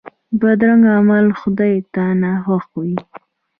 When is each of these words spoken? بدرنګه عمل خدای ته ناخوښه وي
بدرنګه 0.39 0.91
عمل 0.99 1.25
خدای 1.39 1.73
ته 1.93 2.03
ناخوښه 2.21 2.75
وي 2.81 2.95